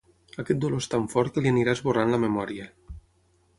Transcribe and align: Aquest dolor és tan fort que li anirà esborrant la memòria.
Aquest 0.43 0.61
dolor 0.63 0.81
és 0.83 0.87
tan 0.93 1.05
fort 1.11 1.37
que 1.37 1.45
li 1.45 1.53
anirà 1.55 1.77
esborrant 1.79 2.17
la 2.17 2.21
memòria. 2.27 2.69